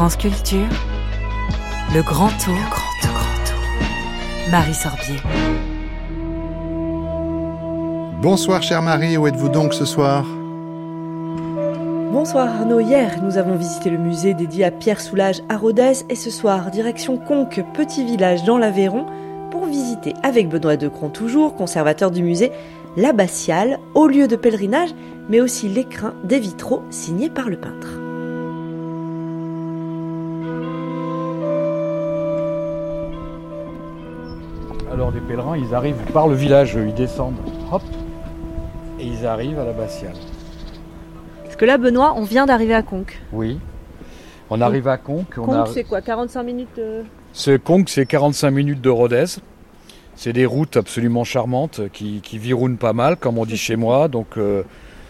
France 0.00 0.16
Culture, 0.16 0.66
le 1.94 2.02
grand 2.02 2.30
tour, 2.42 2.54
le 2.54 2.70
grand 2.70 2.94
tour, 3.02 3.12
grand 3.12 3.44
tour. 3.44 4.50
Marie 4.50 4.72
Sorbier. 4.72 5.16
Bonsoir 8.22 8.62
chère 8.62 8.80
Marie, 8.80 9.18
où 9.18 9.26
êtes-vous 9.26 9.50
donc 9.50 9.74
ce 9.74 9.84
soir? 9.84 10.24
Bonsoir 12.12 12.48
Arnaud, 12.48 12.80
hier 12.80 13.22
nous 13.22 13.36
avons 13.36 13.56
visité 13.56 13.90
le 13.90 13.98
musée 13.98 14.32
dédié 14.32 14.64
à 14.64 14.70
Pierre 14.70 15.02
Soulages 15.02 15.42
à 15.50 15.58
Rodez 15.58 15.92
et 16.08 16.16
ce 16.16 16.30
soir 16.30 16.70
direction 16.70 17.18
Conques, 17.18 17.62
petit 17.74 18.02
village 18.02 18.44
dans 18.44 18.56
l'Aveyron, 18.56 19.04
pour 19.50 19.66
visiter 19.66 20.14
avec 20.22 20.48
Benoît 20.48 20.78
Decron 20.78 21.10
toujours, 21.10 21.56
conservateur 21.56 22.10
du 22.10 22.22
musée, 22.22 22.52
l'abbatiale, 22.96 23.78
au 23.92 24.06
lieu 24.06 24.28
de 24.28 24.36
pèlerinage, 24.36 24.94
mais 25.28 25.42
aussi 25.42 25.68
l'écrin 25.68 26.14
des 26.24 26.38
vitraux 26.38 26.84
signés 26.88 27.28
par 27.28 27.50
le 27.50 27.58
peintre. 27.58 27.99
Alors 34.92 35.10
les 35.12 35.20
pèlerins, 35.20 35.56
ils 35.56 35.74
arrivent 35.74 35.96
par 36.12 36.28
le 36.28 36.34
village, 36.34 36.74
ils 36.74 36.94
descendent, 36.94 37.36
hop, 37.72 37.82
et 38.98 39.04
ils 39.06 39.26
arrivent 39.26 39.58
à 39.58 39.64
l'abbatiale. 39.64 40.14
Parce 41.44 41.56
que 41.56 41.64
là, 41.64 41.78
Benoît, 41.78 42.14
on 42.16 42.24
vient 42.24 42.46
d'arriver 42.46 42.74
à 42.74 42.82
Conques. 42.82 43.20
Oui. 43.32 43.58
On 44.50 44.60
arrive 44.60 44.88
à 44.88 44.96
Conques. 44.96 45.34
on 45.38 45.42
Conques, 45.42 45.68
a- 45.68 45.72
c'est 45.72 45.84
quoi 45.84 46.00
45 46.00 46.42
minutes 46.42 46.80
Ce 47.32 47.56
Conques, 47.56 47.88
c'est 47.88 48.06
45 48.06 48.50
minutes 48.50 48.80
de 48.80 48.90
Rodez. 48.90 49.26
C'est 50.16 50.32
des 50.32 50.44
routes 50.44 50.76
absolument 50.76 51.24
charmantes 51.24 51.80
qui, 51.92 52.20
qui 52.20 52.36
virounent 52.38 52.76
pas 52.76 52.92
mal, 52.92 53.16
comme 53.16 53.38
on 53.38 53.46
dit 53.46 53.56
chez 53.56 53.76
moi. 53.76 54.08
Donc 54.08 54.36
euh, 54.36 54.64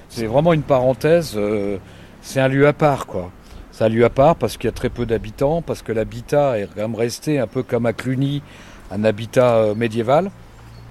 c'est 0.09 0.27
vraiment 0.27 0.53
une 0.53 0.63
parenthèse. 0.63 1.33
euh, 1.37 1.79
c'est 2.21 2.39
un 2.41 2.49
lieu 2.49 2.67
à 2.67 2.75
part, 2.75 3.07
quoi. 3.07 3.31
C'est 3.73 3.85
un 3.85 3.89
lieu 3.89 4.05
à 4.05 4.11
part 4.11 4.37
parce 4.37 4.57
qu'il 4.59 4.67
y 4.67 4.69
a 4.69 4.73
très 4.73 4.91
peu 4.91 5.07
d'habitants, 5.07 5.63
parce 5.63 5.81
que 5.83 5.91
l'habitat 5.91 6.59
est 6.59 6.67
quand 6.75 6.83
même 6.83 6.95
resté 6.95 7.39
un 7.39 7.47
peu 7.47 7.63
comme 7.63 7.87
à 7.87 7.95
Cluny, 7.95 8.43
un 8.91 9.05
habitat 9.05 9.57
euh, 9.57 9.75
médiéval. 9.75 10.31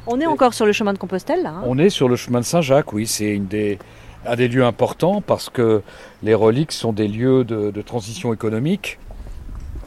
On 0.07 0.19
est 0.19 0.25
encore 0.25 0.53
sur 0.53 0.65
le 0.65 0.71
chemin 0.71 0.93
de 0.93 0.97
Compostelle, 0.97 1.43
là. 1.43 1.49
hein. 1.49 1.63
On 1.65 1.77
est 1.77 1.89
sur 1.89 2.09
le 2.09 2.15
chemin 2.15 2.39
de 2.39 2.45
Saint-Jacques, 2.45 2.93
oui, 2.93 3.05
c'est 3.05 3.29
une 3.35 3.45
des, 3.47 3.77
un 4.25 4.35
des 4.35 4.47
lieux 4.47 4.63
importants 4.65 5.21
parce 5.21 5.49
que 5.49 5.81
les 6.23 6.33
reliques 6.33 6.71
sont 6.71 6.93
des 6.93 7.07
lieux 7.07 7.43
de, 7.43 7.69
de 7.71 7.81
transition 7.81 8.33
économique. 8.33 8.97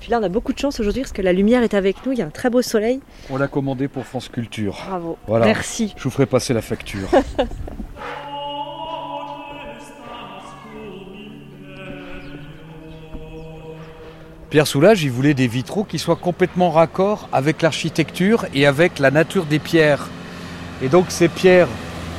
Puis 0.01 0.11
là, 0.11 0.19
on 0.21 0.23
a 0.25 0.29
beaucoup 0.29 0.53
de 0.53 0.59
chance 0.59 0.81
aujourd'hui 0.81 1.03
parce 1.03 1.13
que 1.13 1.23
la 1.23 1.33
lumière 1.33 1.63
est 1.63 1.75
avec 1.75 2.05
nous, 2.05 2.13
il 2.13 2.19
y 2.19 2.23
a 2.23 2.27
un 2.27 2.31
très 2.31 2.51
beau 2.51 2.61
soleil. 2.61 3.01
On 3.31 3.37
l'a 3.37 3.47
commandé 3.49 3.87
pour 3.89 4.05
France 4.05 4.29
Culture. 4.29 4.77
Bravo. 4.89 5.17
Voilà. 5.29 5.47
Merci. 5.47 5.95
Je 5.97 6.03
vous 6.05 6.11
ferai 6.11 6.27
passer 6.27 6.53
la 6.55 6.63
facture. 6.63 7.09
Pierre 14.53 14.67
Soulages, 14.67 15.03
il 15.03 15.11
voulait 15.11 15.33
des 15.33 15.47
vitraux 15.47 15.83
qui 15.83 15.99
soient 15.99 16.15
complètement 16.15 16.71
raccord 16.71 17.27
avec 17.33 17.63
l'architecture 17.63 18.45
et 18.55 18.67
avec 18.67 18.99
la 18.99 19.11
nature 19.11 19.47
des 19.47 19.59
pierres. 19.59 20.11
Et 20.83 20.91
donc 20.91 21.07
ces 21.09 21.29
pierres 21.29 21.69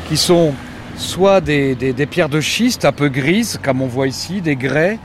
qui 0.09 0.17
sont 0.17 0.55
soit 0.97 1.41
des, 1.41 1.75
pierres 2.09 2.29
de 2.29 2.41
schiste 2.41 2.85
un 2.85 2.91
peu 2.91 3.09
grises, 3.09 3.59
comme 3.61 3.83
on 3.83 3.85
voit 3.85 4.07
ici, 4.07 4.41
des 4.41 4.55
grès, 4.55 4.97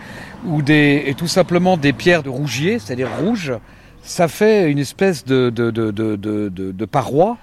ou 0.46 0.62
des, 0.62 1.02
et 1.04 1.12
tout 1.12 1.26
simplement 1.26 1.76
des 1.76 1.92
pierres 1.92 2.22
de 2.22 2.30
rougier, 2.30 2.78
c'est-à-dire 2.78 3.10
rouges, 3.20 3.52
ça 4.02 4.26
fait 4.26 4.70
une 4.70 4.78
espèce 4.78 5.26
de, 5.26 5.50
de- 5.50 5.70
de- 5.70 5.92
de 6.56 6.84
paroi. 6.86 7.36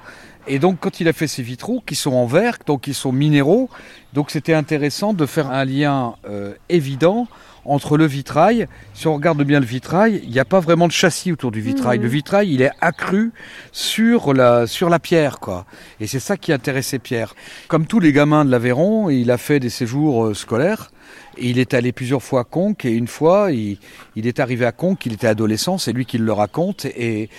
Et 0.47 0.59
donc, 0.59 0.77
quand 0.79 0.99
il 0.99 1.07
a 1.07 1.13
fait 1.13 1.27
ces 1.27 1.41
vitraux, 1.41 1.81
qui 1.85 1.95
sont 1.95 2.13
en 2.13 2.25
verre, 2.25 2.57
donc 2.65 2.87
ils 2.87 2.93
sont 2.93 3.11
minéraux, 3.11 3.69
donc 4.13 4.31
c'était 4.31 4.53
intéressant 4.53 5.13
de 5.13 5.25
faire 5.25 5.49
un 5.51 5.65
lien 5.65 6.15
euh, 6.29 6.53
évident 6.69 7.27
entre 7.65 7.97
le 7.97 8.05
vitrail. 8.05 8.67
Si 8.93 9.07
on 9.07 9.15
regarde 9.15 9.41
bien 9.43 9.59
le 9.59 9.65
vitrail, 9.65 10.21
il 10.23 10.29
n'y 10.29 10.39
a 10.39 10.45
pas 10.45 10.59
vraiment 10.59 10.87
de 10.87 10.91
châssis 10.91 11.31
autour 11.31 11.51
du 11.51 11.61
vitrail. 11.61 11.97
Mhm. 11.97 12.03
Le 12.03 12.09
vitrail, 12.09 12.53
il 12.53 12.61
est 12.61 12.71
accru 12.79 13.31
sur 13.71 14.33
la, 14.33 14.67
sur 14.67 14.89
la 14.89 14.99
pierre, 14.99 15.39
quoi. 15.39 15.65
Et 15.99 16.07
c'est 16.07 16.19
ça 16.19 16.37
qui 16.37 16.53
intéressait 16.53 16.99
Pierre. 16.99 17.35
Comme 17.67 17.87
tous 17.87 17.99
les 17.99 18.13
gamins 18.13 18.45
de 18.45 18.51
l'Aveyron, 18.51 19.09
il 19.09 19.31
a 19.31 19.37
fait 19.37 19.59
des 19.59 19.71
séjours 19.71 20.27
euh, 20.27 20.33
scolaires. 20.33 20.91
Il 21.37 21.59
est 21.59 21.73
allé 21.73 21.91
plusieurs 21.91 22.23
fois 22.23 22.41
à 22.41 22.43
Conques 22.43 22.85
et 22.85 22.91
une 22.91 23.07
fois, 23.07 23.51
il, 23.51 23.77
est 24.15 24.39
arrivé 24.39 24.65
à 24.65 24.71
Conques, 24.71 25.05
il 25.05 25.13
était 25.13 25.27
adolescent, 25.27 25.77
c'est 25.77 25.91
lui 25.91 26.05
qui 26.05 26.17
le 26.17 26.31
raconte. 26.31 26.85
Et, 26.85 27.29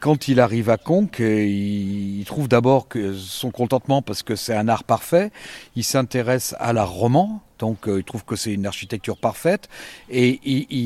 quand 0.00 0.28
il 0.28 0.40
arrive 0.40 0.70
à 0.70 0.76
Conques, 0.76 1.20
euh, 1.20 1.44
il, 1.44 2.24
trouve 2.24 2.48
d'abord 2.48 2.88
son 3.16 3.50
contentement 3.50 4.02
parce 4.02 4.22
que 4.22 4.34
c'est 4.34 4.54
un 4.54 4.68
art 4.68 4.84
parfait. 4.84 5.30
Il 5.76 5.84
s'intéresse 5.84 6.54
à 6.58 6.72
l'art 6.72 6.90
roman, 6.90 7.42
donc 7.58 7.88
euh, 7.88 7.98
il 7.98 8.04
trouve 8.04 8.24
que 8.24 8.36
c'est 8.36 8.52
une 8.52 8.66
architecture 8.66 9.16
parfaite. 9.16 9.68
Et 10.10 10.40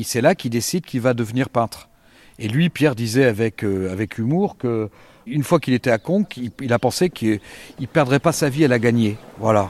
c'est 0.05 0.21
là 0.21 0.35
qu'il 0.35 0.51
décide 0.51 0.85
qu'il 0.85 1.01
va 1.01 1.13
devenir 1.13 1.49
peintre. 1.49 1.89
Et 2.37 2.47
lui, 2.47 2.69
Pierre 2.69 2.95
disait 2.95 3.25
avec, 3.25 3.63
euh, 3.63 3.91
avec 3.91 4.17
humour 4.17 4.57
que 4.57 4.89
une 5.25 5.43
fois 5.43 5.59
qu'il 5.59 5.73
était 5.73 5.91
à 5.91 5.97
Conques, 5.97 6.37
il, 6.37 6.51
il 6.61 6.73
a 6.73 6.79
pensé 6.79 7.09
qu'il 7.09 7.39
ne 7.79 7.85
perdrait 7.85 8.19
pas 8.19 8.31
sa 8.31 8.49
vie 8.49 8.63
à 8.63 8.67
la 8.67 8.79
gagner. 8.79 9.17
Voilà. 9.37 9.69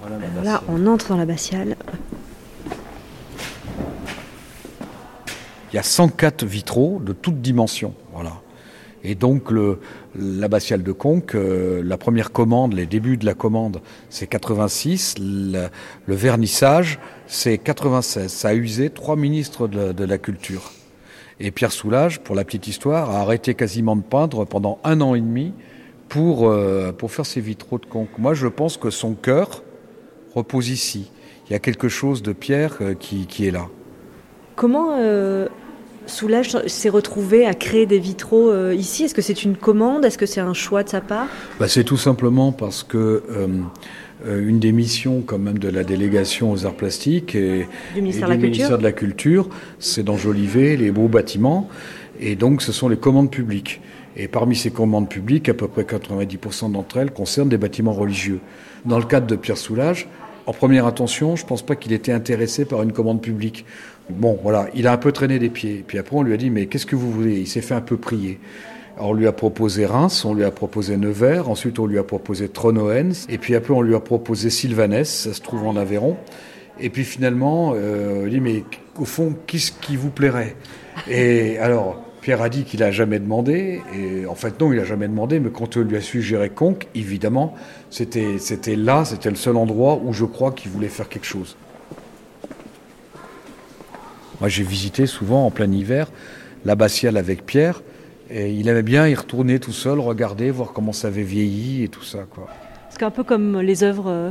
Voilà 0.00 0.18
la 0.18 0.28
Là, 0.44 0.62
on 0.68 0.86
entre 0.86 1.08
dans 1.08 1.16
l'abbatiale. 1.16 1.74
Il 5.72 5.76
y 5.76 5.78
a 5.78 5.82
104 5.82 6.44
vitraux 6.44 7.00
de 7.02 7.14
toutes 7.14 7.40
dimensions. 7.40 7.94
Voilà. 8.12 8.42
Et 9.04 9.14
donc 9.14 9.50
le- 9.50 9.80
l'abbatiale 10.14 10.82
de 10.82 10.92
Conques, 10.92 11.34
euh, 11.34 11.82
la 11.82 11.96
première 11.96 12.30
commande, 12.30 12.74
les 12.74 12.84
débuts 12.84 13.16
de 13.16 13.24
la 13.24 13.32
commande, 13.32 13.80
c'est 14.10 14.26
86. 14.26 15.14
Le, 15.18 15.68
vernissage, 16.08 16.98
c'est 17.26 17.56
96. 17.56 18.30
Ça 18.30 18.48
a 18.48 18.54
usé 18.54 18.90
trois 18.90 19.16
ministres 19.16 19.66
de, 19.66 20.04
la- 20.04 20.18
culture. 20.18 20.72
Et 21.40 21.52
Pierre 21.52 21.72
Soulages, 21.72 22.20
pour 22.20 22.34
la 22.34 22.44
petite 22.44 22.68
histoire, 22.68 23.10
a 23.10 23.20
arrêté 23.20 23.54
quasiment 23.54 23.96
de 23.96 24.02
peindre 24.02 24.44
pendant 24.44 24.78
un 24.84 25.00
an 25.00 25.14
et 25.14 25.20
demi 25.22 25.54
pour, 26.10 26.50
euh, 26.50 26.92
pour 26.92 27.10
faire 27.12 27.24
ses 27.24 27.40
vitraux 27.40 27.78
de 27.78 27.86
Conques. 27.86 28.18
Moi, 28.18 28.34
je 28.34 28.46
pense 28.46 28.76
que 28.76 28.90
son 28.90 29.14
cœur 29.14 29.63
repose 30.34 30.68
ici. 30.68 31.10
Il 31.48 31.52
y 31.52 31.56
a 31.56 31.58
quelque 31.58 31.88
chose 31.88 32.22
de 32.22 32.32
Pierre 32.32 32.78
euh, 32.80 32.94
qui, 32.94 33.26
qui 33.26 33.46
est 33.46 33.50
là. 33.50 33.68
Comment 34.56 34.98
euh, 34.98 35.46
Soulage 36.06 36.56
s'est 36.66 36.88
retrouvé 36.88 37.46
à 37.46 37.54
créer 37.54 37.86
des 37.86 37.98
vitraux 37.98 38.50
euh, 38.50 38.74
ici? 38.74 39.04
Est-ce 39.04 39.14
que 39.14 39.22
c'est 39.22 39.42
une 39.42 39.56
commande? 39.56 40.04
Est-ce 40.04 40.18
que 40.18 40.26
c'est 40.26 40.40
un 40.40 40.54
choix 40.54 40.82
de 40.82 40.88
sa 40.88 41.00
part? 41.00 41.26
Bah, 41.58 41.68
c'est 41.68 41.84
tout 41.84 41.96
simplement 41.96 42.52
parce 42.52 42.82
que 42.82 43.22
euh, 44.26 44.48
une 44.48 44.58
des 44.58 44.72
missions 44.72 45.22
quand 45.26 45.38
même 45.38 45.58
de 45.58 45.68
la 45.68 45.84
délégation 45.84 46.52
aux 46.52 46.64
arts 46.66 46.74
plastiques 46.74 47.34
et, 47.34 47.66
du 47.94 48.02
ministère 48.02 48.30
et 48.30 48.36
de 48.36 48.42
la 48.42 48.48
Culture 48.48 48.50
ministère 48.50 48.78
de 48.78 48.82
la 48.82 48.92
Culture, 48.92 49.48
c'est 49.78 50.02
d'enjoliver 50.02 50.76
les 50.76 50.90
beaux 50.90 51.08
bâtiments 51.08 51.68
et 52.20 52.36
donc 52.36 52.62
ce 52.62 52.72
sont 52.72 52.88
les 52.88 52.96
commandes 52.96 53.30
publiques. 53.30 53.80
Et 54.16 54.28
parmi 54.28 54.54
ces 54.54 54.70
commandes 54.70 55.08
publiques, 55.08 55.48
à 55.48 55.54
peu 55.54 55.66
près 55.66 55.82
90% 55.82 56.70
d'entre 56.70 56.98
elles 56.98 57.10
concernent 57.10 57.48
des 57.48 57.58
bâtiments 57.58 57.92
religieux. 57.92 58.38
Dans 58.84 58.98
le 58.98 59.04
cadre 59.04 59.26
de 59.26 59.34
Pierre 59.34 59.58
Soulages, 59.58 60.06
en 60.46 60.52
première 60.52 60.86
intention, 60.86 61.36
je 61.36 61.46
pense 61.46 61.62
pas 61.62 61.76
qu'il 61.76 61.92
était 61.92 62.12
intéressé 62.12 62.64
par 62.64 62.82
une 62.82 62.92
commande 62.92 63.22
publique. 63.22 63.64
Bon, 64.10 64.38
voilà, 64.42 64.68
il 64.74 64.86
a 64.86 64.92
un 64.92 64.98
peu 64.98 65.12
traîné 65.12 65.38
des 65.38 65.48
pieds. 65.48 65.84
Puis 65.86 65.98
après, 65.98 66.16
on 66.16 66.22
lui 66.22 66.34
a 66.34 66.36
dit, 66.36 66.50
mais 66.50 66.66
qu'est-ce 66.66 66.86
que 66.86 66.96
vous 66.96 67.10
voulez? 67.10 67.38
Il 67.40 67.46
s'est 67.46 67.62
fait 67.62 67.74
un 67.74 67.80
peu 67.80 67.96
prier. 67.96 68.38
On 68.98 69.12
lui 69.12 69.26
a 69.26 69.32
proposé 69.32 69.86
Reims, 69.86 70.24
on 70.24 70.34
lui 70.34 70.44
a 70.44 70.50
proposé 70.50 70.96
Nevers, 70.96 71.48
ensuite 71.48 71.78
on 71.80 71.86
lui 71.86 71.98
a 71.98 72.04
proposé 72.04 72.48
Tronoens, 72.48 73.26
et 73.28 73.38
puis 73.38 73.56
après 73.56 73.74
on 73.74 73.82
lui 73.82 73.94
a 73.96 74.00
proposé 74.00 74.50
Sylvanès, 74.50 75.08
ça 75.08 75.34
se 75.34 75.40
trouve 75.40 75.66
en 75.66 75.74
Aveyron. 75.74 76.16
Et 76.78 76.90
puis 76.90 77.04
finalement, 77.04 77.72
euh, 77.74 78.22
il 78.26 78.30
dit, 78.30 78.40
mais 78.40 78.62
au 78.96 79.04
fond, 79.04 79.34
qu'est-ce 79.46 79.72
qui 79.72 79.96
vous 79.96 80.10
plairait? 80.10 80.54
Et 81.08 81.58
alors, 81.58 82.04
Pierre 82.24 82.40
a 82.40 82.48
dit 82.48 82.64
qu'il 82.64 82.82
a 82.82 82.90
jamais 82.90 83.18
demandé, 83.18 83.82
et 83.94 84.24
en 84.24 84.34
fait 84.34 84.58
non, 84.58 84.72
il 84.72 84.80
a 84.80 84.84
jamais 84.84 85.08
demandé, 85.08 85.40
mais 85.40 85.50
quand 85.50 85.76
on 85.76 85.82
lui 85.82 85.98
a 85.98 86.00
suggéré 86.00 86.48
Conques, 86.48 86.86
évidemment, 86.94 87.54
c'était 87.90 88.38
là, 88.76 89.04
c'était 89.04 89.28
le 89.28 89.36
seul 89.36 89.58
endroit 89.58 90.00
où 90.02 90.14
je 90.14 90.24
crois 90.24 90.50
qu'il 90.52 90.70
voulait 90.70 90.88
faire 90.88 91.10
quelque 91.10 91.26
chose. 91.26 91.54
Moi, 94.40 94.48
j'ai 94.48 94.62
visité 94.62 95.04
souvent 95.04 95.44
en 95.44 95.50
plein 95.50 95.70
hiver 95.70 96.10
l'abbatiale 96.64 97.18
avec 97.18 97.44
Pierre, 97.44 97.82
et 98.30 98.50
il 98.50 98.68
aimait 98.68 98.82
bien 98.82 99.06
y 99.06 99.14
retourner 99.14 99.60
tout 99.60 99.72
seul, 99.72 100.00
regarder, 100.00 100.50
voir 100.50 100.72
comment 100.72 100.94
ça 100.94 101.08
avait 101.08 101.24
vieilli 101.24 101.84
et 101.84 101.88
tout 101.88 102.04
ça. 102.04 102.20
Parce 102.84 102.96
qu'un 102.96 103.10
peu 103.10 103.22
comme 103.22 103.60
les 103.60 103.84
œuvres 103.84 104.08
euh, 104.08 104.30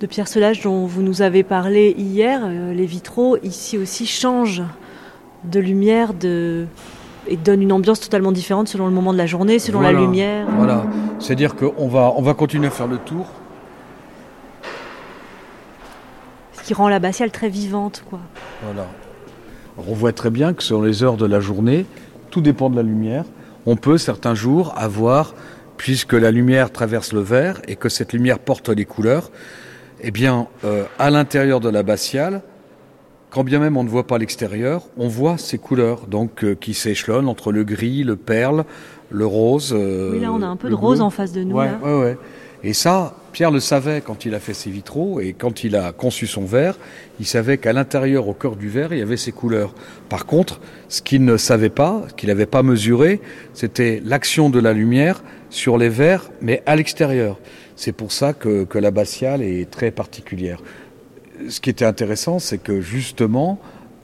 de 0.00 0.06
Pierre 0.08 0.26
Solage 0.26 0.62
dont 0.62 0.84
vous 0.84 1.02
nous 1.02 1.22
avez 1.22 1.44
parlé 1.44 1.94
hier, 1.96 2.40
euh, 2.42 2.74
les 2.74 2.86
vitraux 2.86 3.36
ici 3.44 3.78
aussi 3.78 4.04
changent 4.04 4.64
de 5.44 5.60
lumière 5.60 6.12
de... 6.12 6.66
et 7.26 7.36
donnent 7.36 7.62
une 7.62 7.72
ambiance 7.72 8.00
totalement 8.00 8.32
différente 8.32 8.68
selon 8.68 8.86
le 8.86 8.92
moment 8.92 9.12
de 9.12 9.18
la 9.18 9.26
journée, 9.26 9.58
selon 9.58 9.80
la 9.80 9.92
lumière. 9.92 10.46
Voilà, 10.56 10.84
c'est-à-dire 11.18 11.54
qu'on 11.56 11.88
va, 11.88 12.12
on 12.16 12.22
va 12.22 12.34
continuer 12.34 12.68
à 12.68 12.70
faire 12.70 12.86
le 12.86 12.98
tour. 12.98 13.26
Ce 16.52 16.62
qui 16.62 16.74
rend 16.74 16.88
l'abbatiale 16.88 17.30
très 17.30 17.48
vivante. 17.48 18.04
Quoi. 18.08 18.20
Voilà. 18.64 18.86
Alors, 19.76 19.90
on 19.90 19.94
voit 19.94 20.12
très 20.12 20.30
bien 20.30 20.52
que 20.52 20.62
selon 20.62 20.82
les 20.82 21.02
heures 21.02 21.16
de 21.16 21.26
la 21.26 21.40
journée, 21.40 21.86
tout 22.30 22.40
dépend 22.40 22.70
de 22.70 22.76
la 22.76 22.82
lumière. 22.82 23.24
On 23.66 23.76
peut 23.76 23.98
certains 23.98 24.34
jours 24.34 24.74
avoir 24.76 25.34
puisque 25.76 26.12
la 26.12 26.30
lumière 26.30 26.70
traverse 26.70 27.12
le 27.12 27.20
verre 27.20 27.60
et 27.66 27.76
que 27.76 27.88
cette 27.88 28.12
lumière 28.12 28.38
porte 28.38 28.68
les 28.68 28.84
couleurs, 28.84 29.30
eh 30.02 30.10
bien, 30.10 30.46
euh, 30.64 30.84
à 30.98 31.10
l'intérieur 31.10 31.60
de 31.60 31.70
l'abbatiale, 31.70 32.42
quand 33.30 33.44
bien 33.44 33.60
même 33.60 33.76
on 33.76 33.84
ne 33.84 33.88
voit 33.88 34.06
pas 34.06 34.18
l'extérieur, 34.18 34.82
on 34.96 35.08
voit 35.08 35.38
ces 35.38 35.58
couleurs, 35.58 36.06
donc 36.06 36.44
euh, 36.44 36.54
qui 36.54 36.74
s'échelonnent 36.74 37.28
entre 37.28 37.52
le 37.52 37.64
gris, 37.64 38.02
le 38.02 38.16
perle, 38.16 38.64
le 39.10 39.26
rose. 39.26 39.72
Euh, 39.76 40.12
oui, 40.12 40.20
là, 40.20 40.32
on 40.32 40.42
a 40.42 40.46
un 40.46 40.56
peu 40.56 40.68
de 40.68 40.74
rose 40.74 41.00
en 41.00 41.10
face 41.10 41.32
de 41.32 41.42
nous. 41.42 41.56
Ouais, 41.56 41.70
ouais, 41.82 41.98
ouais. 41.98 42.18
Et 42.62 42.74
ça, 42.74 43.14
Pierre 43.32 43.50
le 43.50 43.60
savait 43.60 44.02
quand 44.02 44.26
il 44.26 44.34
a 44.34 44.40
fait 44.40 44.52
ses 44.52 44.68
vitraux 44.70 45.20
et 45.20 45.32
quand 45.32 45.64
il 45.64 45.76
a 45.76 45.92
conçu 45.92 46.26
son 46.26 46.44
verre, 46.44 46.76
il 47.18 47.24
savait 47.24 47.56
qu'à 47.56 47.72
l'intérieur, 47.72 48.28
au 48.28 48.34
cœur 48.34 48.54
du 48.56 48.68
verre, 48.68 48.92
il 48.92 48.98
y 48.98 49.02
avait 49.02 49.16
ces 49.16 49.32
couleurs. 49.32 49.72
Par 50.10 50.26
contre, 50.26 50.60
ce 50.88 51.00
qu'il 51.00 51.24
ne 51.24 51.38
savait 51.38 51.70
pas, 51.70 52.02
qu'il 52.18 52.28
n'avait 52.28 52.44
pas 52.44 52.62
mesuré, 52.62 53.20
c'était 53.54 54.02
l'action 54.04 54.50
de 54.50 54.60
la 54.60 54.74
lumière 54.74 55.22
sur 55.48 55.78
les 55.78 55.88
verres, 55.88 56.30
mais 56.42 56.62
à 56.66 56.76
l'extérieur. 56.76 57.38
C'est 57.76 57.92
pour 57.92 58.12
ça 58.12 58.34
que, 58.34 58.64
que 58.64 58.78
l'abbatiale 58.78 59.40
est 59.40 59.70
très 59.70 59.90
particulière. 59.90 60.60
Ce 61.48 61.60
qui 61.60 61.70
était 61.70 61.84
intéressant, 61.84 62.38
c'est 62.38 62.58
que 62.58 62.80
justement, 62.80 63.58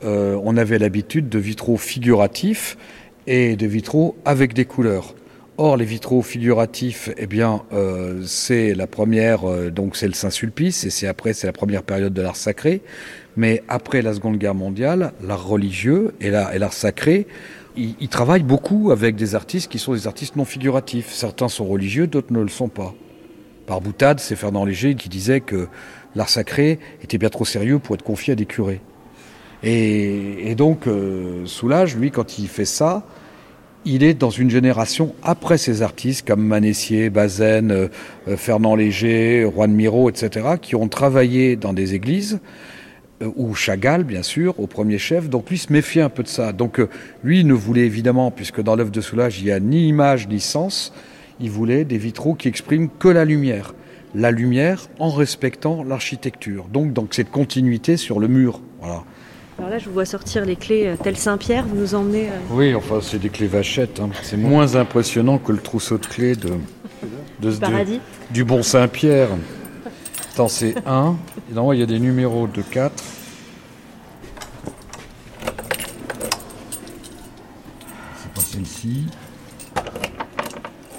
euh, 0.04 0.38
on 0.42 0.56
avait 0.56 0.78
l'habitude 0.78 1.28
de 1.28 1.38
vitraux 1.38 1.76
figuratifs 1.76 2.76
et 3.26 3.56
de 3.56 3.66
vitraux 3.66 4.16
avec 4.24 4.54
des 4.54 4.64
couleurs. 4.64 5.14
Or, 5.58 5.78
les 5.78 5.86
vitraux 5.86 6.20
figuratifs, 6.20 7.08
eh 7.16 7.26
bien, 7.26 7.62
euh, 7.72 8.22
c'est 8.26 8.74
la 8.74 8.86
première, 8.86 9.48
euh, 9.48 9.70
donc 9.70 9.96
c'est 9.96 10.06
le 10.06 10.12
Saint-Sulpice, 10.12 10.84
et 10.84 10.90
c'est 10.90 11.06
après, 11.06 11.32
c'est 11.32 11.46
la 11.46 11.54
première 11.54 11.82
période 11.82 12.12
de 12.12 12.20
l'art 12.20 12.36
sacré. 12.36 12.82
Mais 13.36 13.62
après 13.68 14.02
la 14.02 14.12
Seconde 14.12 14.36
Guerre 14.36 14.54
mondiale, 14.54 15.12
l'art 15.22 15.46
religieux 15.46 16.14
et 16.20 16.30
l'art 16.30 16.72
sacré, 16.74 17.26
ils, 17.76 18.08
travaillent 18.08 18.42
beaucoup 18.42 18.90
avec 18.90 19.16
des 19.16 19.34
artistes 19.34 19.70
qui 19.70 19.78
sont 19.78 19.92
des 19.92 20.06
artistes 20.06 20.36
non 20.36 20.44
figuratifs. 20.44 21.12
Certains 21.12 21.48
sont 21.48 21.66
religieux, 21.66 22.06
d'autres 22.06 22.32
ne 22.32 22.40
le 22.40 22.48
sont 22.48 22.68
pas. 22.68 22.94
Par 23.66 23.80
boutade, 23.80 24.20
c'est 24.20 24.36
Fernand 24.36 24.64
Léger 24.64 24.94
qui 24.94 25.08
disait 25.08 25.40
que 25.40 25.68
l'art 26.16 26.28
sacré 26.28 26.80
était 27.02 27.18
bien 27.18 27.28
trop 27.28 27.44
sérieux 27.44 27.78
pour 27.78 27.94
être 27.94 28.02
confié 28.02 28.32
à 28.32 28.36
des 28.36 28.46
curés. 28.46 28.80
Et, 29.62 30.54
donc, 30.56 30.86
euh, 30.86 31.44
Soulage, 31.46 31.96
lui, 31.96 32.10
quand 32.10 32.38
il 32.38 32.48
fait 32.48 32.64
ça, 32.64 33.04
il 33.84 34.02
est 34.02 34.14
dans 34.14 34.30
une 34.30 34.50
génération 34.50 35.14
après 35.22 35.58
ces 35.58 35.82
artistes 35.82 36.26
comme 36.26 36.44
Manessier, 36.44 37.10
Bazaine, 37.10 37.70
euh, 37.70 37.88
euh, 38.28 38.36
Fernand 38.36 38.74
Léger, 38.74 39.48
Juan 39.52 39.72
Miro, 39.72 40.10
etc., 40.10 40.56
qui 40.60 40.74
ont 40.74 40.88
travaillé 40.88 41.56
dans 41.56 41.72
des 41.72 41.94
églises, 41.94 42.40
ou 43.34 43.54
Chagall, 43.54 44.04
bien 44.04 44.22
sûr, 44.22 44.60
au 44.60 44.66
premier 44.66 44.98
chef. 44.98 45.30
Donc 45.30 45.48
lui 45.48 45.56
se 45.56 45.72
méfiait 45.72 46.02
un 46.02 46.10
peu 46.10 46.22
de 46.22 46.28
ça. 46.28 46.52
Donc 46.52 46.82
lui 47.24 47.44
ne 47.44 47.54
voulait 47.54 47.86
évidemment, 47.86 48.30
puisque 48.30 48.60
dans 48.60 48.76
l'œuvre 48.76 48.90
de 48.90 49.00
Soulage, 49.00 49.38
il 49.40 49.46
n'y 49.46 49.52
a 49.52 49.58
ni 49.58 49.88
image 49.88 50.28
ni 50.28 50.38
sens, 50.38 50.92
il 51.40 51.50
voulait 51.50 51.86
des 51.86 51.96
vitraux 51.96 52.34
qui 52.34 52.48
expriment 52.48 52.90
que 52.98 53.08
la 53.08 53.24
lumière. 53.24 53.72
La 54.16 54.30
lumière 54.30 54.88
en 54.98 55.10
respectant 55.10 55.84
l'architecture. 55.84 56.64
Donc, 56.72 56.94
donc 56.94 57.12
cette 57.12 57.30
continuité 57.30 57.98
sur 57.98 58.18
le 58.18 58.28
mur. 58.28 58.62
Voilà. 58.80 59.04
Alors 59.58 59.70
là, 59.70 59.78
je 59.78 59.86
vous 59.86 59.92
vois 59.92 60.06
sortir 60.06 60.46
les 60.46 60.56
clés 60.56 60.86
euh, 60.86 60.96
tel 61.02 61.18
Saint-Pierre, 61.18 61.66
vous 61.66 61.76
nous 61.76 61.94
emmenez. 61.94 62.28
Euh, 62.28 62.38
oui, 62.50 62.74
enfin, 62.74 63.00
c'est 63.02 63.18
des 63.18 63.28
clés 63.28 63.46
vachettes. 63.46 64.00
Hein. 64.00 64.08
C'est 64.22 64.38
moins 64.38 64.74
impressionnant 64.74 65.36
que 65.36 65.52
le 65.52 65.58
trousseau 65.58 65.98
de 65.98 66.06
clés 66.06 66.34
de, 66.34 66.52
de, 67.40 67.50
du, 67.50 67.58
paradis. 67.58 68.00
du 68.30 68.44
bon 68.44 68.62
Saint-Pierre. 68.62 69.28
Attends, 70.32 70.48
c'est 70.48 70.74
1. 70.86 71.16
Non, 71.52 71.74
il 71.74 71.80
y 71.80 71.82
a 71.82 71.86
des 71.86 71.98
numéros 71.98 72.46
de 72.46 72.62
4. 72.62 73.04
C'est 78.22 78.32
pas 78.34 78.40
celle-ci. 78.40 79.06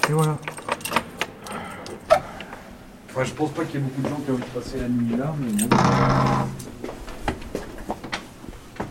Et 0.08 0.12
voilà. 0.12 0.38
Enfin, 3.10 3.24
je 3.24 3.32
pense 3.32 3.47
pas 3.58 3.64
qu'il 3.64 3.80
y 3.80 3.82
ait 3.82 3.86
beaucoup 3.86 4.02
de 4.02 4.08
gens 4.08 4.20
qui 4.24 4.30
ont 4.30 4.34
envie 4.34 4.42
de 4.42 4.60
passer 4.60 4.78
la 4.78 4.88
nuit 4.88 5.16
là, 5.18 5.34
mais 5.40 5.64
bon 5.64 5.76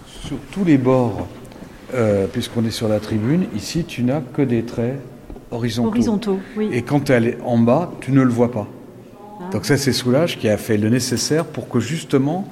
sur 0.06 0.38
tous 0.52 0.66
les 0.66 0.78
bords, 0.78 1.26
euh, 1.94 2.28
puisqu'on 2.28 2.66
est 2.66 2.72
sur 2.72 2.90
la 2.90 3.00
tribune, 3.00 3.46
ici 3.56 3.86
tu 3.86 4.04
n'as 4.04 4.20
que 4.20 4.42
des 4.42 4.64
traits 4.64 5.00
horizontaux. 5.52 5.88
Horizontaux, 5.88 6.40
oui. 6.58 6.68
Et 6.74 6.82
quand 6.82 7.10
elle 7.10 7.28
est 7.28 7.38
en 7.46 7.58
bas, 7.60 7.94
tu 8.02 8.12
ne 8.12 8.22
le 8.22 8.30
vois 8.30 8.52
pas. 8.52 8.68
Ah. 9.40 9.50
Donc 9.54 9.64
ça 9.64 9.78
c'est 9.78 9.94
Soulage 9.94 10.38
qui 10.38 10.50
a 10.50 10.58
fait 10.58 10.76
le 10.76 10.90
nécessaire 10.90 11.46
pour 11.46 11.70
que 11.70 11.80
justement, 11.80 12.46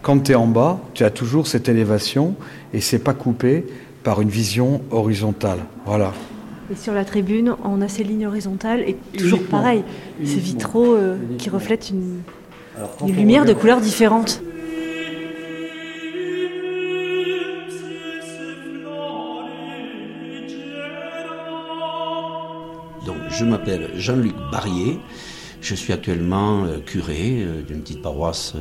quand 0.00 0.20
tu 0.20 0.32
es 0.32 0.36
en 0.36 0.46
bas, 0.46 0.78
tu 0.94 1.02
as 1.02 1.10
toujours 1.10 1.48
cette 1.48 1.68
élévation 1.68 2.36
et 2.72 2.80
c'est 2.80 3.00
pas 3.00 3.14
coupé 3.14 3.66
par 4.04 4.20
une 4.20 4.28
vision 4.28 4.82
horizontale. 4.92 5.58
Voilà. 5.86 6.12
Et 6.70 6.76
sur 6.76 6.92
la 6.92 7.04
tribune, 7.04 7.54
on 7.64 7.80
a 7.80 7.88
ces 7.88 8.04
lignes 8.04 8.26
horizontales 8.26 8.80
et 8.80 8.96
toujours 9.16 9.42
pareil, 9.42 9.84
ces 10.24 10.38
vitraux 10.38 10.94
euh, 10.94 11.16
qui 11.38 11.48
reflètent 11.48 11.90
une, 11.90 12.20
une 13.06 13.16
lumière 13.16 13.44
de 13.44 13.54
couleurs 13.54 13.80
différentes. 13.80 14.42
Je 23.30 23.44
m'appelle 23.44 23.90
Jean-Luc 23.94 24.34
Barrier. 24.50 24.98
Je 25.60 25.74
suis 25.76 25.92
actuellement 25.92 26.64
euh, 26.64 26.78
curé 26.80 27.42
euh, 27.42 27.62
d'une 27.62 27.82
petite 27.82 28.02
paroisse 28.02 28.54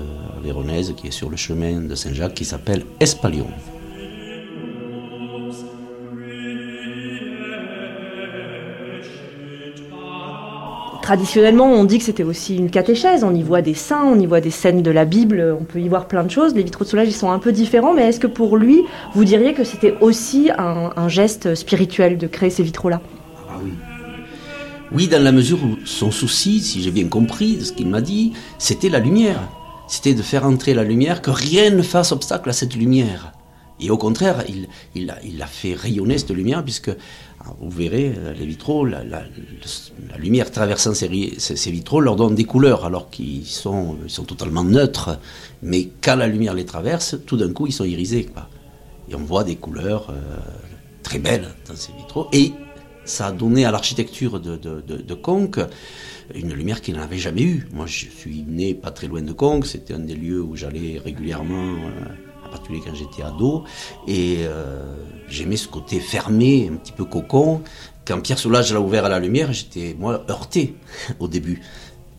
véronaise 0.44 0.94
qui 0.96 1.08
est 1.08 1.12
sur 1.12 1.32
le 1.32 1.38
chemin 1.38 1.82
de 1.82 1.96
Saint-Jacques 1.96 2.36
qui 2.36 2.46
s'appelle 2.46 2.84
Espalion. 3.00 3.48
Traditionnellement, 11.08 11.72
on 11.72 11.86
dit 11.86 12.00
que 12.00 12.04
c'était 12.04 12.26
aussi 12.26 12.58
une 12.58 12.70
catéchèse. 12.70 13.24
On 13.24 13.34
y 13.34 13.42
voit 13.42 13.62
des 13.62 13.76
saints, 13.76 14.04
on 14.04 14.20
y 14.20 14.26
voit 14.26 14.42
des 14.42 14.52
scènes 14.52 14.84
de 14.84 14.92
la 14.92 15.06
Bible, 15.06 15.56
on 15.58 15.64
peut 15.64 15.80
y 15.80 15.88
voir 15.88 16.10
plein 16.10 16.26
de 16.26 16.30
choses. 16.30 16.54
Les 16.54 16.64
vitraux 16.64 16.84
de 16.84 16.90
soulage, 16.90 17.10
sont 17.12 17.32
un 17.32 17.40
peu 17.40 17.54
différents, 17.54 17.94
mais 17.94 18.10
est-ce 18.10 18.20
que 18.20 18.28
pour 18.28 18.58
lui, 18.58 18.82
vous 19.14 19.24
diriez 19.24 19.54
que 19.54 19.64
c'était 19.64 19.96
aussi 20.02 20.52
un, 20.58 21.08
geste 21.08 21.56
spirituel 21.56 22.18
de 22.18 22.28
créer 22.28 22.50
ces 22.50 22.62
vitraux-là? 22.62 23.00
Ah 23.48 23.54
oui, 23.64 23.72
oui, 24.92 25.08
dans 25.08 25.24
la 25.24 25.32
mesure 25.32 25.60
où 25.64 25.78
son 25.86 26.12
souci, 26.12 26.60
si 26.60 26.82
j'ai 26.82 26.92
bien 26.92 27.08
compris 27.08 27.64
ce 27.64 27.72
qu'il 27.72 27.88
m'a 27.88 28.02
dit, 28.02 28.34
c'était 28.58 28.90
la 28.90 29.00
lumière. 29.00 29.40
C'était 29.88 30.14
de 30.14 30.22
faire 30.22 30.46
entrer 30.46 30.74
la 30.74 30.84
lumière, 30.84 31.22
que 31.22 31.32
rien 31.32 31.70
ne 31.70 31.84
fasse 31.84 32.12
obstacle 32.12 32.50
à 32.50 32.54
cette 32.54 32.76
lumière. 32.76 33.32
Et 33.80 33.90
au 33.92 33.98
contraire, 33.98 34.44
il, 34.50 34.68
il, 34.96 35.42
a, 35.42 35.48
fait 35.48 35.74
rayonner 35.74 36.18
cette 36.18 36.32
lumière, 36.32 36.64
puisque 36.64 36.92
vous 37.60 37.70
verrez, 37.70 38.14
les 38.38 38.46
vitraux, 38.46 38.86
la, 38.86 39.04
lumière 40.18 40.52
traversant 40.52 40.94
ces, 40.94 41.08
vitraux 41.08 42.02
leur 42.02 42.16
donne 42.16 42.36
des 42.36 42.44
couleurs, 42.44 42.86
alors 42.86 43.10
qu'ils 43.10 43.46
sont, 43.46 43.98
totalement 44.28 44.64
neutres. 44.64 45.20
Mais 45.62 45.90
quand 46.02 46.16
la 46.16 46.28
lumière 46.28 46.54
les 46.54 46.66
traverse, 46.66 47.16
tout 47.26 47.38
d'un 47.38 47.54
coup, 47.54 47.68
ils 47.68 47.74
sont 47.74 47.86
irisés. 47.86 48.30
Et 49.10 49.16
on 49.16 49.20
voit 49.20 49.44
des 49.44 49.56
couleurs 49.56 50.10
euh, 50.10 50.38
très 51.04 51.20
belles 51.20 51.48
dans 51.68 51.76
ces 51.76 51.94
vitraux. 51.94 52.28
Et 52.34 52.52
ça 53.06 53.28
a 53.28 53.32
donné 53.32 53.66
à 53.66 53.72
l'architecture 53.72 54.40
de, 54.40 54.58
de, 54.58 54.82
de, 54.82 55.14
Conques 55.14 55.60
une 56.36 56.54
lumière 56.54 56.82
qu'il 56.82 56.96
n'avait 56.96 57.18
jamais 57.18 57.44
eue. 57.44 57.68
Moi, 57.72 57.86
je 57.86 58.08
suis 58.08 58.44
né 58.46 58.74
pas 58.74 58.92
très 58.92 59.08
loin 59.08 59.22
de 59.22 59.32
Conques, 59.32 59.66
c'était 59.66 59.94
un 59.94 60.00
des 60.00 60.16
lieux 60.16 60.42
où 60.42 60.58
j'allais 60.58 61.00
régulièrement, 61.04 61.76
euh, 61.76 62.06
en 62.48 62.52
particulier 62.52 62.82
quand 62.86 62.96
j'étais 62.96 63.24
ado, 63.24 63.64
et 64.08 64.38
euh, 64.40 64.96
j'aimais 65.28 65.58
ce 65.58 65.68
côté 65.68 66.00
fermé, 66.00 66.70
un 66.72 66.76
petit 66.78 66.92
peu 66.92 67.06
cocon. 67.06 67.62
Quand 68.06 68.22
Pierre 68.22 68.40
Soulages 68.40 68.74
l'a 68.74 68.82
ouvert 68.82 69.06
à 69.06 69.10
la 69.10 69.20
lumière, 69.20 69.52
j'étais, 69.52 69.96
moi, 69.98 70.24
heurté 70.30 70.76
au 71.20 71.28
début. 71.28 71.62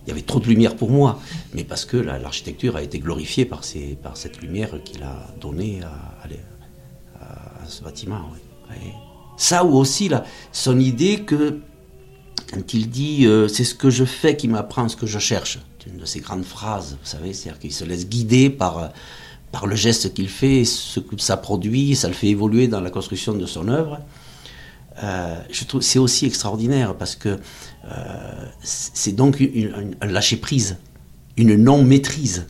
Il 0.07 0.09
y 0.09 0.13
avait 0.13 0.23
trop 0.23 0.41
de 0.41 0.47
lumière 0.47 0.75
pour 0.75 0.91
moi, 0.91 1.21
mais 1.53 1.65
parce 1.65 1.85
que 1.85 1.99
l'architecture 1.99 2.77
a 2.77 2.83
été 2.83 2.99
glorifiée 2.99 3.45
par, 3.45 3.65
ces, 3.65 3.99
par 4.03 4.17
cette 4.17 4.41
lumière 4.41 4.83
qu'il 4.83 5.03
a 5.03 5.27
donnée 5.39 5.81
à, 5.83 6.25
à, 7.21 7.67
ce 7.67 7.83
bâtiment. 7.85 8.23
Ça 9.37 9.65
ou 9.65 9.77
aussi 9.77 10.09
là, 10.09 10.25
son 10.51 10.81
idée 10.81 11.25
que 11.25 11.61
quand 12.51 12.73
il 12.73 12.89
dit 12.89 13.27
euh, 13.27 13.49
c'est 13.49 13.65
ce 13.65 13.75
que 13.75 13.91
je 13.91 14.05
fais 14.05 14.35
qui 14.37 14.49
m'apprend 14.49 14.89
ce 14.89 14.97
que 14.97 15.07
je 15.07 15.19
cherche, 15.19 15.59
c'est 15.79 15.91
une 15.91 15.99
de 15.99 16.07
ces 16.07 16.21
grandes 16.21 16.45
phrases, 16.45 16.97
vous 17.01 17.07
savez, 17.07 17.35
c'est-à-dire 17.35 17.61
qu'il 17.61 17.73
se 17.73 17.85
laisse 17.85 18.09
guider 18.09 18.49
par, 18.49 18.79
euh, 18.79 18.89
par 19.53 19.67
le 19.67 19.77
geste 19.77 20.15
qu'il 20.15 20.29
fait, 20.29 20.65
ce 20.65 21.01
que 21.01 21.21
ça 21.21 21.37
produit, 21.37 21.97
ça 21.97 22.09
le 22.09 22.15
fait 22.15 22.29
évoluer 22.29 22.69
dans 22.69 22.81
la 22.81 22.91
construction 22.91 23.33
de 23.35 23.47
son 23.47 23.69
œuvre. 23.69 23.99
Euh, 25.03 25.41
je 25.51 25.65
trouve 25.65 25.81
c'est 25.81 25.99
aussi 25.99 26.27
extraordinaire 26.27 26.97
parce 26.97 27.15
que 27.15 27.39
c'est 28.63 29.13
donc 29.13 29.43
un 30.01 30.07
lâcher 30.07 30.37
prise, 30.37 30.77
une 31.37 31.55
non 31.57 31.83
maîtrise. 31.83 32.47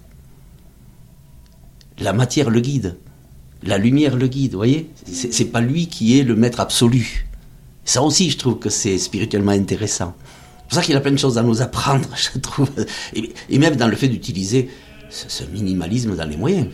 La 2.01 2.13
matière 2.13 2.51
le 2.51 2.61
guide 2.61 2.97
la 3.63 3.79
lumière 3.79 4.17
le 4.17 4.29
guide, 4.29 4.53
vous 4.53 4.59
voyez? 4.59 4.91
C'est 5.11 5.47
pas 5.47 5.61
lui 5.61 5.89
qui 5.89 6.19
est 6.19 6.23
le 6.23 6.37
maître 6.37 6.61
absolu. 6.61 7.27
Ça 7.85 8.03
aussi, 8.03 8.31
je 8.31 8.39
trouve 8.39 8.59
que 8.59 8.69
c'est 8.69 8.99
spirituellement 8.99 9.53
intéressant. 9.53 10.15
C'est 10.19 10.65
pour 10.69 10.75
ça 10.75 10.83
qu'il 10.83 10.97
a 10.97 11.01
plein 11.01 11.13
de 11.13 11.19
choses 11.19 11.39
à 11.39 11.43
nous 11.43 11.63
apprendre, 11.63 12.09
je 12.17 12.39
trouve. 12.39 12.71
Et, 13.15 13.59
même 13.59 13.77
dans 13.77 13.89
le 13.89 13.97
fait 13.97 14.09
d'utiliser 14.09 14.71
ce, 15.09 15.45
minimalisme 15.45 16.17
dans 16.17 16.29
les 16.29 16.37
moyens. 16.37 16.67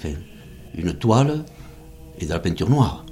Une 0.77 0.93
toile 0.93 1.45
et 2.19 2.27
de 2.27 2.31
la 2.31 2.39
peinture 2.39 2.69
noire. 2.69 3.05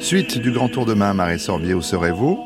Suite 0.00 0.38
du 0.38 0.52
grand 0.52 0.68
tour 0.68 0.86
de 0.86 0.94
main, 0.94 1.12
Marie 1.12 1.38
Sorbier, 1.38 1.74
où 1.74 1.82
serez-vous? 1.82 2.38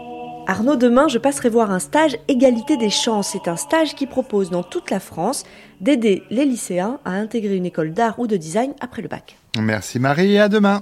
Arnaud, 0.48 0.74
demain, 0.74 1.06
je 1.06 1.18
passerai 1.18 1.48
voir 1.48 1.70
un 1.70 1.78
stage 1.78 2.16
Égalité 2.26 2.76
des 2.76 2.90
chances. 2.90 3.28
C'est 3.28 3.46
un 3.46 3.56
stage 3.56 3.94
qui 3.94 4.06
propose 4.06 4.50
dans 4.50 4.64
toute 4.64 4.90
la 4.90 4.98
France 4.98 5.44
d'aider 5.80 6.24
les 6.30 6.44
lycéens 6.44 6.98
à 7.04 7.12
intégrer 7.12 7.54
une 7.54 7.66
école 7.66 7.92
d'art 7.92 8.18
ou 8.18 8.26
de 8.26 8.36
design 8.36 8.72
après 8.80 9.02
le 9.02 9.08
bac. 9.08 9.36
Merci 9.60 10.00
Marie 10.00 10.32
et 10.32 10.40
à 10.40 10.48
demain. 10.48 10.80